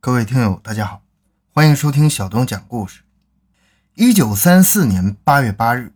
[0.00, 1.02] 各位听友，大家好，
[1.52, 3.00] 欢迎收听小东讲故事。
[3.94, 5.92] 一九三四年八月八日，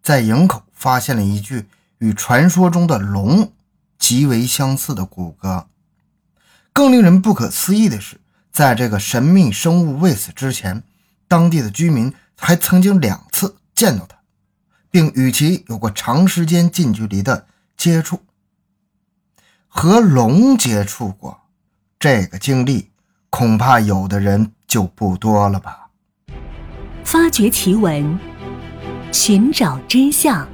[0.00, 1.66] 在营口发现了一具
[1.98, 3.52] 与传说中的龙
[3.98, 5.66] 极为相似的骨骼。
[6.72, 8.20] 更令人不可思议的是，
[8.52, 10.84] 在这个神秘生物未死之前，
[11.26, 14.16] 当地的居民还曾经两次见到它，
[14.92, 18.22] 并与其有过长时间近距离的接触。
[19.66, 21.40] 和龙接触过，
[21.98, 22.89] 这个经历
[23.30, 25.88] 恐怕有的人就不多了吧。
[27.04, 28.18] 发掘奇闻，
[29.12, 30.46] 寻找真相，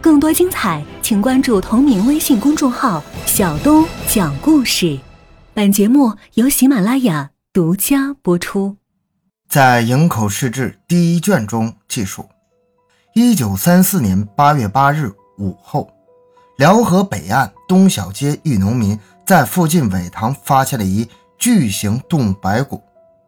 [0.00, 4.98] 更多精彩，请关注同名微信公众号“小东讲故事”。
[5.54, 8.76] 本节目由喜马拉雅独家播出。
[9.48, 12.28] 在《营口市志》第一卷中记述，
[13.14, 15.88] 一九三四年八月八日午后。
[16.56, 22.82] 辽河北岸东小街一农民在附近苇塘发现了一巨型动白骨，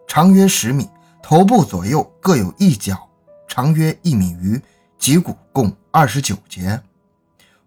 [0.07, 0.89] 长约十米，
[1.23, 3.09] 头部左右各有一角，
[3.47, 4.61] 长约一米余，
[4.99, 6.81] 脊骨共二十九节。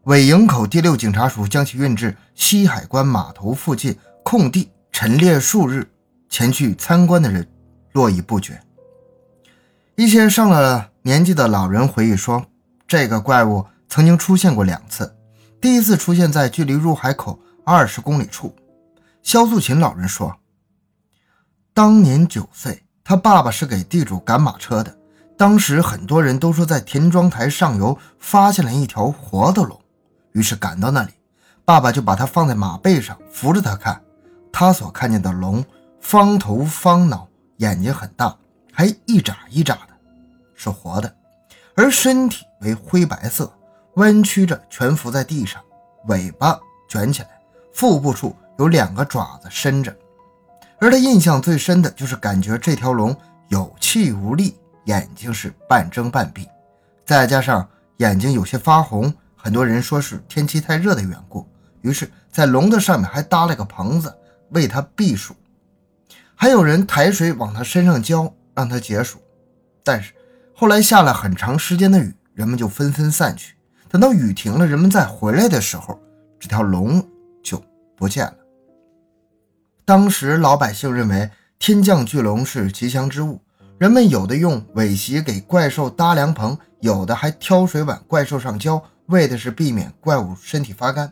[0.03, 5.87] 尾营口第六警察署将其运至西海关码头附近空地陈列数日，
[6.29, 7.47] 前去参观的人
[7.91, 8.59] 络绎不绝。
[9.95, 12.45] 一些上了年纪的老人回忆说，
[12.87, 15.15] 这个怪物曾经出现过两次。
[15.61, 18.55] 第一次出现在距离入海口二十公里处。
[19.21, 20.35] 肖素琴老人说
[21.73, 24.97] ：“当年九岁，他爸爸是给地主赶马车的。
[25.37, 29.79] 当时很多人都说在田庄台上游发现了一条活的龙，
[30.33, 31.11] 于是赶到那里，
[31.63, 34.01] 爸爸就把它放在马背上扶着他看。
[34.51, 35.63] 他所看见的龙，
[36.01, 38.35] 方头方脑，眼睛很大，
[38.73, 39.89] 还一眨一眨的，
[40.55, 41.15] 是活的，
[41.75, 43.51] 而身体为灰白色。”
[43.95, 45.61] 弯曲着蜷伏在地上，
[46.07, 47.29] 尾巴卷起来，
[47.73, 49.95] 腹部处有两个爪子伸着。
[50.79, 53.15] 而他印象最深的就是感觉这条龙
[53.47, 56.47] 有气无力，眼睛是半睁半闭，
[57.05, 61.47] 再加上眼睛有些发红，很多人说是天气太热的缘故。
[61.81, 64.13] 于是，在龙的上面还搭了个棚子，
[64.49, 65.33] 为它避暑。
[66.35, 69.19] 还有人抬水往它身上浇，让它解暑。
[69.83, 70.13] 但是
[70.53, 73.55] 后来下了很长时间的雨，人们就纷纷散去。
[73.89, 75.99] 等到雨停了，人们再回来的时候，
[76.39, 77.05] 这条龙
[77.41, 77.61] 就
[77.97, 78.33] 不见了。
[79.89, 83.41] 当时老百姓认为天降巨龙是吉祥之物，
[83.79, 91.11] 人们有的用苇席给怪兽搭凉棚，有的还挑水往怪兽上浇，为的是避免怪物身体发干。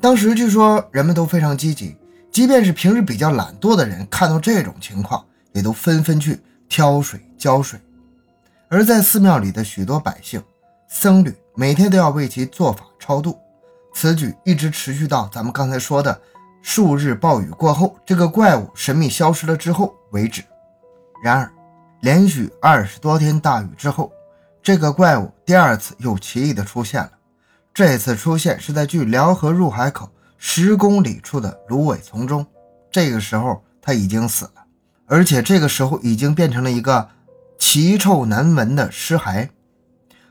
[0.00, 1.96] 当时据说人们都非常积极，
[2.30, 6.38] 即便是平时比较懒惰的人，看到这种情况，也都纷纷去
[6.68, 7.80] 挑水浇水。
[8.68, 10.40] 而在寺庙里的许多百姓、
[10.88, 11.34] 僧侣。
[11.56, 13.36] 每天都要为其做法超度，
[13.92, 16.20] 此举一直持续到咱们刚才说的
[16.68, 20.42] 数日暴雨过后，这个怪物神秘消失了之后为止。
[21.22, 21.48] 然而，
[22.00, 24.10] 连续二十多天大雨之后，
[24.60, 27.12] 这个怪物第二次又奇异的出现了。
[27.72, 32.44] 这次出现是在距辽河入海口十公里处的芦苇丛中，
[32.90, 34.64] 这个时候他已经死了，
[35.06, 37.08] 而且这个时候已经变成了一个
[37.60, 39.48] 奇臭难闻的尸骸。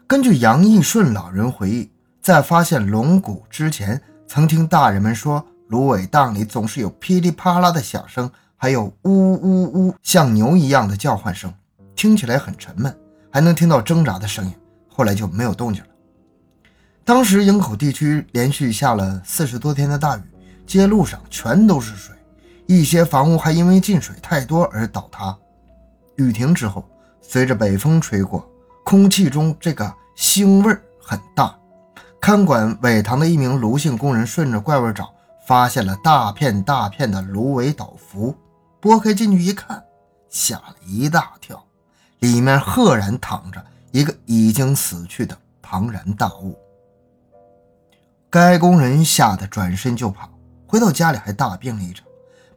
[0.05, 1.89] 根据杨义顺老人回忆，
[2.21, 5.43] 在发现龙骨之前，曾听大人们说，
[5.75, 11.53] 芦苇荡里总是有噼里啪啦的响声，还有呜呜呜像牛一样的叫唤声，
[11.97, 12.97] 听起来很沉闷，
[13.29, 14.53] 还能听到挣扎的声音。
[14.87, 15.89] 后来就没有动静了。
[17.03, 20.21] 当时营口地区连续下了四十多天的大雨，
[20.65, 22.15] 街路上全都是水，
[22.67, 25.37] 一些房屋还因为进水太多而倒塌。
[26.15, 26.87] 雨停之后，
[27.21, 28.49] 随着北风吹过。
[28.85, 31.53] 空气中这个腥味很大，
[32.21, 35.13] 看管苇塘的一名卢姓工人顺着怪味找，
[35.47, 38.35] 发现了大片大片的芦苇倒伏，
[38.79, 39.83] 拨开进去一看，
[40.29, 41.63] 吓了一大跳，
[42.19, 46.57] 里面赫然躺着一个已经死去的庞然大物。
[48.29, 50.29] 该工人吓得转身就跑，
[50.67, 52.05] 回到家里还大病了一场。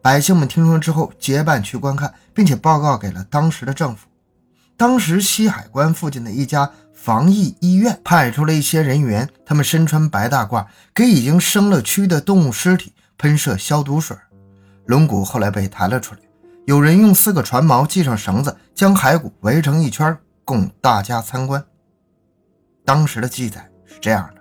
[0.00, 4.08] 百姓们听说之后结伴去观看，并且报告给了当时的政府。
[4.78, 10.64] 当时西海关附近的一家防疫医院派出了一些人员，他们身穿白大褂，
[10.94, 14.16] 给已经生了蛆的动物尸体喷射消毒水。
[14.86, 16.20] 龙骨后来被抬了出来，
[16.64, 21.62] 有人用四个船锚系上绳子，将骸骨围成一圈，供大家参观。
[22.84, 24.40] 当时的记载是这样的：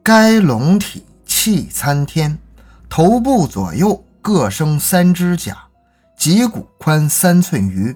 [0.00, 2.38] 该龙体气参天，
[2.88, 5.58] 头部左右各生三只甲，
[6.16, 7.92] 脊骨宽三寸余。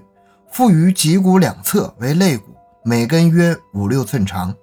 [0.51, 2.53] 附于脊骨两侧为肋骨，
[2.83, 4.53] 每根约五六寸长，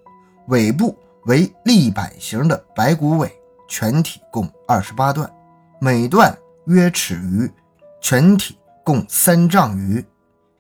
[0.49, 0.95] 尾部
[1.25, 3.33] 为立板形的白骨尾，
[3.67, 5.29] 全体共二十八段，
[5.81, 6.37] 每段
[6.67, 7.51] 约尺余，
[8.03, 10.05] 全体共三丈余，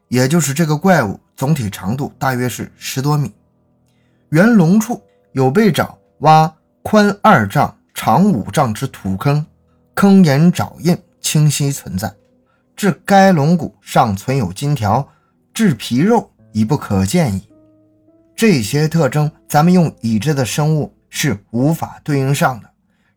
[0.08, 3.30] 也就是这个怪物总体长度大约是十多米。
[4.30, 5.02] 圆龙处
[5.32, 6.50] 有被爪挖
[6.82, 9.44] 宽二丈、长五丈之土坑，
[9.94, 12.10] 坑沿爪印清晰存在。
[12.75, 15.06] 至该龙骨尚存有金条，
[15.58, 17.43] 至皮肉已不可见矣。
[18.37, 22.70] 这些特征，咱们用已知的生物是无法对应上的。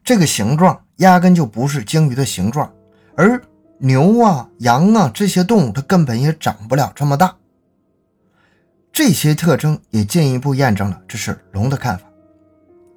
[0.04, 2.74] 这个形状压根就不是鲸鱼的形状，
[3.16, 3.40] 而
[3.78, 7.36] 牛啊、羊啊这些动物，它根本也长不了这么大。
[8.92, 12.06] 这些特征也进一步验证了这是龙的看法。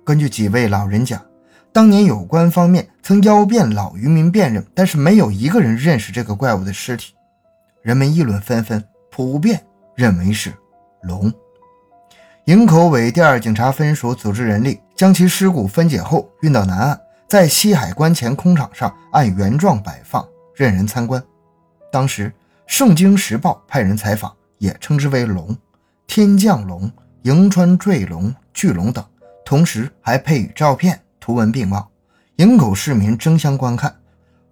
[0.07, 1.23] 根据几位老人讲，
[1.71, 7.13] 当年有关方面曾邀遍老渔民辨认，但是没有一个人认识这个怪物的尸体。
[7.83, 8.83] 人们议论纷纷，
[9.17, 9.65] 普遍
[9.95, 10.53] 认为是
[11.03, 11.33] 龙。
[12.47, 21.23] 营口委第二警察分署组织人力，将其尸骨分解后运到南岸，在西海关前空场上按原状摆放，任人参观。
[21.93, 22.29] 当时
[22.67, 25.57] 《圣经时报》派人采访，也称之为龙、
[26.09, 26.91] 天降龙、
[27.23, 29.05] 迎川坠龙、巨龙等，
[29.45, 31.89] 同时还配以照片，图文并茂。
[32.39, 33.95] 营口市民争相观看，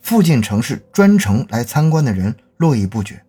[0.01, 3.21] 附近城市专程来参观的人络绎不绝。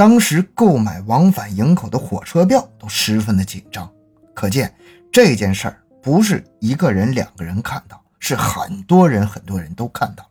[0.00, 3.86] 当时购买往返营口的火车票都十分的紧张，
[4.32, 4.74] 可见
[5.12, 10.30] 这件事儿不是一个人、两个人看到，是很多人、很多人都看到了。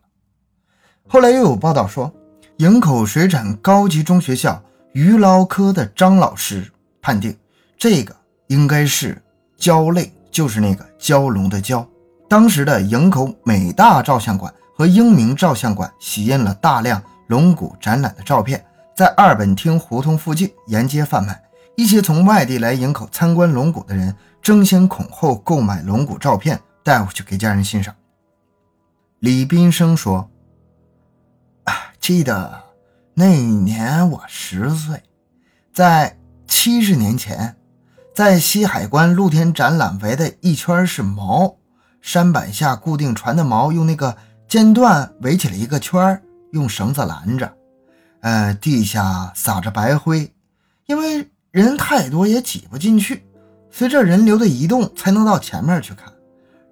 [1.08, 2.12] 后来又有报道说，
[2.58, 4.60] 营口水产高级中学校
[4.94, 6.68] 鱼捞科的张老师
[7.00, 7.38] 判定，
[7.78, 8.16] 这个
[8.48, 9.22] 应该是
[9.60, 11.86] 蛟类，就是那个蛟龙的蛟。
[12.28, 18.66] 当时的营口美大照相馆和英明照相馆洗印了大量龙骨展览的照片。
[19.00, 21.42] 在二本町胡同附近沿街贩卖，
[21.78, 27.96] 一些从外地来营口参观龙骨的人争先恐后购买龙骨照片带回去给家人欣赏。
[29.20, 30.30] 李斌生说
[31.64, 32.62] ：“啊，记得
[33.14, 35.02] 那年我十岁，
[35.74, 37.56] 在七十年前，
[38.14, 41.56] 在西海关露天展览围的一圈是锚，
[42.02, 47.50] 山板下固定船的锚用那个尖段围起了一个圈，用绳子拦着。”
[48.22, 50.34] 呃，地下撒着白灰，
[50.86, 53.26] 因为人太多也挤不进去。
[53.72, 56.12] 随着人流的移动，才能到前面去看。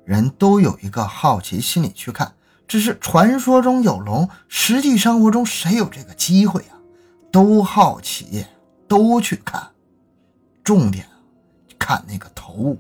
[0.04, 2.34] 人都有一个好奇心理去看，
[2.68, 6.76] 只是传说中有龙，实际生活中谁有这个机会啊？
[7.32, 8.46] 都好奇，
[8.88, 9.68] 都去看。
[10.64, 11.06] 重点
[11.80, 12.76] 看那个头，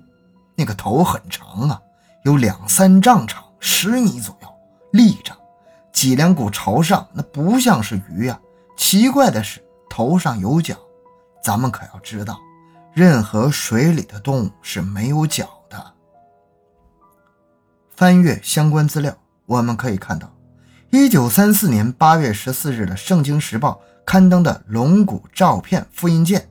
[0.55, 1.79] 那个头很长啊，
[2.23, 4.47] 有两三丈长，十米左右，
[4.91, 5.31] 立着，
[5.93, 8.37] 脊梁骨朝上，那不像是鱼呀。
[8.77, 9.59] 奇怪的是，
[9.89, 10.77] 头上有角，
[11.44, 12.39] 咱们可要知道，
[12.94, 15.94] 任何水里的动物是没有角的。
[17.95, 20.31] 翻阅相关资料，我们可以看到，
[20.91, 26.47] 一九三四年八月十四日的《圣经时报》刊登的龙骨照片复印件，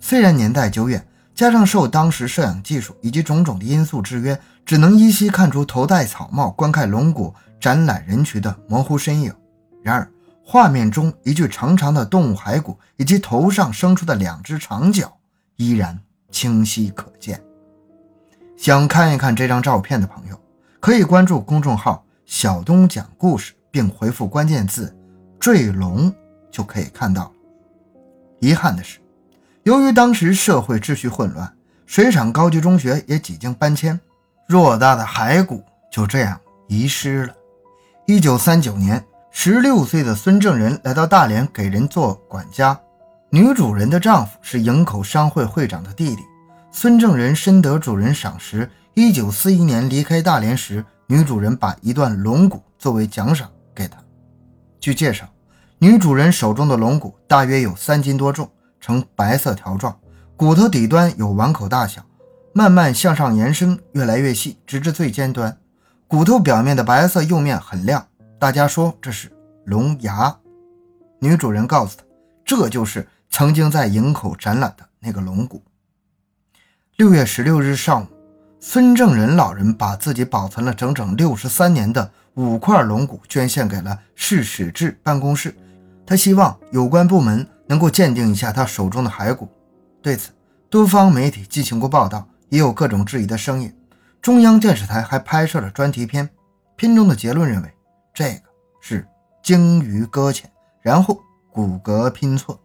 [0.00, 9.32] 虽然年代久远，加上受当时摄影技术以及种种的因素制约，只能依稀看出头戴草帽观看龙骨展览人群的模糊身影。
[9.80, 10.10] 然而，
[10.50, 15.14] 画面中一具长长的动物骸骨以及头上生出的两只长角
[15.56, 16.00] 依然
[16.30, 17.38] 清晰可见。
[18.56, 20.40] 想看一看这张照片的朋友，
[20.80, 24.96] 可以关注公众号“小东讲故事”，并回复关键字
[25.38, 26.10] “坠龙”
[26.50, 27.32] 就可以看到了。
[28.40, 29.00] 遗憾的是，
[29.64, 34.00] 由于当时社会秩序混乱，水产高级中学也几经搬迁，
[34.48, 35.62] 偌大的骸骨
[35.92, 37.34] 就这样遗失了。
[38.06, 39.04] 一九三九年。
[39.40, 42.76] 十六岁的孙正仁来到大连给人做管家，
[43.30, 46.22] 女主人的丈夫是营口商会会长的弟弟。
[46.72, 53.96] 孙正仁深得主人赏识，一九四一年离开大连时，女主人把一段龙骨作为奖赏给他。
[54.80, 55.24] 据介绍，
[55.78, 59.96] 女主人手中的龙骨大约有三斤多重，呈白色条状，
[60.36, 62.04] 骨头底端有碗口大小，
[62.52, 65.56] 慢慢向上延伸，越来越细，直至最尖端。
[66.08, 68.07] 骨头表面的白色釉面很亮。
[68.40, 69.28] 大家说这是
[69.64, 70.32] 龙牙，
[71.18, 72.04] 女主人告诉他，
[72.44, 75.60] 这就是曾经在营口展览的那个龙骨。
[76.98, 78.06] 六月十六日上午，
[78.60, 85.52] 孙正仁老人把自己保存了整整六十三年的五块龙骨捐献给了市史志办公室，
[86.06, 89.48] 他希望有关部门能够鉴定一下他手中的骸骨。
[90.00, 90.30] 对此，
[90.70, 93.74] 多方媒体进行过报道，也有各种质疑的声音。
[94.22, 96.30] 中央电视台还拍摄了专题片，
[96.76, 97.74] 片中的结论认为。
[98.18, 98.42] 这个
[98.80, 99.06] 是
[99.44, 100.50] 鲸鱼搁浅，
[100.82, 101.22] 然后
[101.52, 102.60] 骨骼拼错。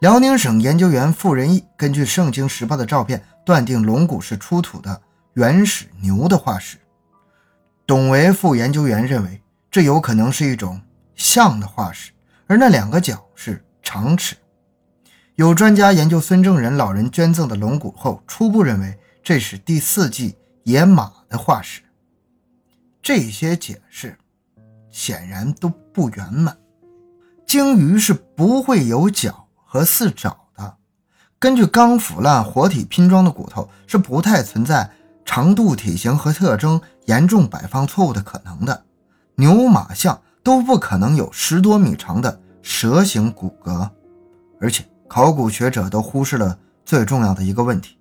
[0.00, 5.02] 辽宁省研究员傅仁义根据《圣经时报》的照片，断定龙骨是出土的
[5.34, 6.78] 原始牛的化石。
[7.86, 10.80] 董维副研究员认为，这有可能是一种
[11.14, 12.10] 象的化石，
[12.46, 14.34] 而那两个角是长齿。
[15.34, 21.82] 有专家研究孙正仁老人捐赠的龙骨后，初步认为这是第四纪野马的化石。
[23.02, 24.16] 这些解释
[24.94, 26.56] 显然都不圆满。
[27.44, 30.76] 鲸鱼是不会有角和四爪的。
[31.40, 34.88] 根据刚腐烂活体拼装的骨头，是不太存在
[35.24, 38.84] 长度、体型和特征严重摆放错误的可能的。
[39.34, 43.90] 牛、马、象都不可能有十多米长的蛇形骨骼，
[44.60, 44.84] 而且。
[45.06, 47.96] 考古学者都忽视了最重要的一个问题：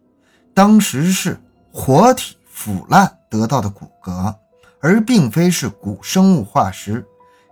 [0.53, 1.39] 当时是
[1.71, 4.33] 活体腐烂得到的骨骼，
[4.83, 7.03] 而并非是古生物化石。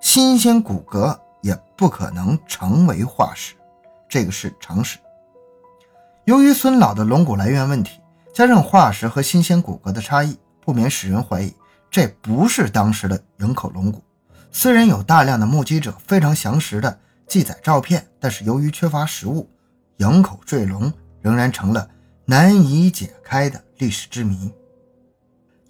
[0.01, 3.55] 新鲜骨骼也不可能成为化石，
[4.09, 4.97] 这个是常识。
[6.25, 8.01] 由于孙老的龙骨来源问题，
[8.33, 11.55] 加上化石和新鲜骨骼的差异，不免使人怀疑
[11.89, 14.03] 这不是当时的营口龙骨。
[14.51, 16.99] 虽然有大量的目击者非常详实的。
[17.27, 19.49] 记载照片，但是由于缺乏实物，
[19.95, 21.87] 营口坠龙仍然成了
[22.25, 24.51] 难以解开的历史之谜。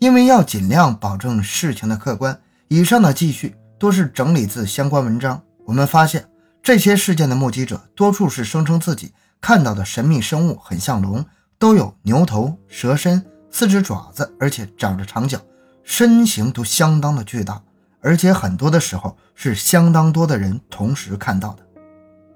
[0.01, 2.36] 因为要尽量保证事情的客观，
[2.70, 5.39] 以上的记叙多是整理自相关文章。
[5.63, 6.27] 我们发现，
[6.63, 11.24] 这些事件的目击者多数是声称自己看到的神秘生物很像龙，
[11.60, 15.39] 都有牛头、蛇身、四只爪子，而且长着长角，
[15.84, 17.62] 身形都相当的巨大。
[18.01, 21.63] 而且很多的时候是相当多的人同时看到的。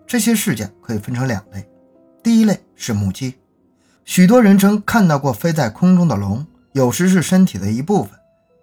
[0.06, 1.68] 这些事件可以分成两类，
[2.22, 3.34] 第一类是目击，
[4.04, 6.46] 许多人称看到过飞在空中的龙，
[6.76, 8.12] 有时是身体的一部分。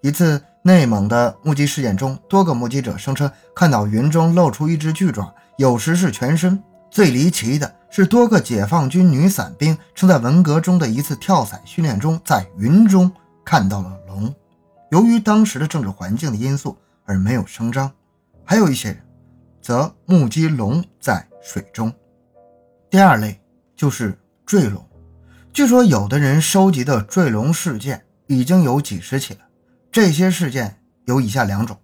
[0.02, 6.62] 一次内蒙的目击事件中，多个目击者声称看到云中露出一只巨爪，有时是全身。
[6.90, 13.10] 最离奇的是，多个解放军女伞兵称在文革中的一次跳伞训练中，在云中
[13.44, 14.34] 看到了龙。
[14.90, 16.76] 由于当时的政治环境的因素。
[17.04, 17.90] 而没有声张，
[18.44, 18.98] 还有一些人
[19.60, 21.92] 则目击龙在水中。
[22.88, 23.38] 第二类
[23.74, 24.16] 就是
[24.46, 24.80] 坠龙，
[25.52, 29.40] 据说有的人收集的坠龙事件已经有几十起了。
[29.90, 31.78] 这些事件有以下两种：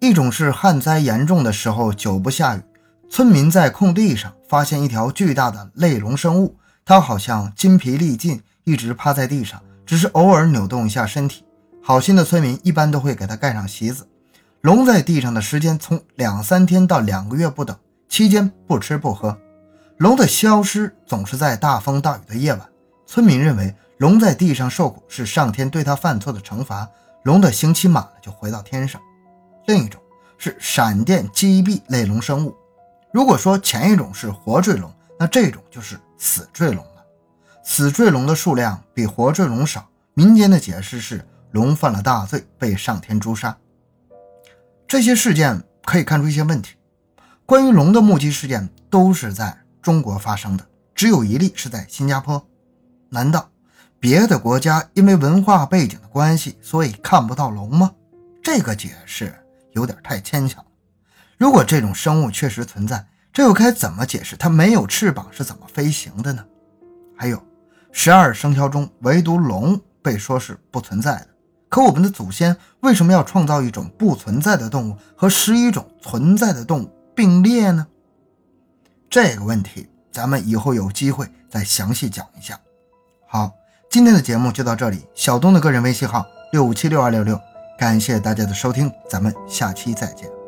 [0.00, 2.62] 一种是旱灾严重的时候，久不下雨，
[3.08, 11.44] 村民在空地上发现一条巨大的类龙生物，它好像筋疲力尽，一直趴在地上，只是偶尔扭动一下身体。
[11.80, 14.08] 好心的村民一般都会给它盖上席子。
[14.62, 17.76] 龙在地上的时间从两三天到两个月不等，
[18.08, 19.38] 期间不吃不喝。
[19.98, 22.71] 龙的消失总是在大风大雨的夜晚。
[23.12, 26.88] 村民认为龙在地上受苦是上天对他犯错的惩罚。
[27.24, 28.98] 龙的刑期满了就回到天上。
[29.66, 30.00] 另一种
[30.38, 32.56] 是闪电击毙类龙生物。
[33.12, 37.04] 如果说前一种是活坠龙，那这种就是死坠龙了。
[37.62, 39.86] 死坠龙的数量比活坠龙少。
[40.14, 43.54] 民间的解释是龙犯了大罪，被上天诛杀。
[44.88, 46.76] 这些事件可以看出一些问题。
[47.44, 52.42] 关于龙的目击事件都是在中国发生的，只有一例是在新加坡。
[53.12, 53.50] 难道
[54.00, 57.92] 别的国家因为文化背景的关系，所以看不到龙吗？
[58.42, 59.34] 这个解释
[59.72, 60.64] 有点太牵强。
[61.36, 66.42] 如果这种生物确实存在，这又该怎么解释它没有翅膀是怎么飞行的呢？
[67.14, 67.40] 还有，
[67.92, 71.28] 十二生肖中唯独龙被说是不存在的。
[71.68, 77.86] 可我们的祖先为什么要创造一种不存在的动物和十一种存在的动物并列呢？
[79.10, 82.58] 这个问题咱们以后有机会再详细讲一下。
[83.32, 83.50] 好，
[83.88, 85.06] 今天的节目就到这里。
[85.14, 87.40] 小东的个人微信号六五七六二六六，
[87.78, 90.41] 感谢大家的收听，咱们下期再见。